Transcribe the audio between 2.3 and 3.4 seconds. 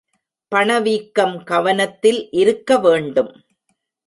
இருக்கவேண்டும்.